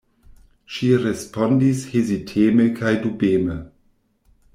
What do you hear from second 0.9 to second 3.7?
respondis heziteme kaj dubeme: